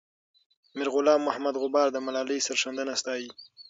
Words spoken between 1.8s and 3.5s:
د ملالۍ سرښندنه ستايي.